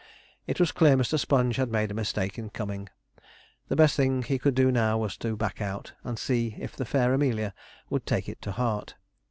[0.47, 1.19] It was clear Mr.
[1.19, 2.89] Sponge had made a mistake in coming;
[3.67, 6.85] the best thing he could do now was to back out, and see if the
[6.85, 7.53] fair Amelia
[7.91, 8.95] would take it to heart.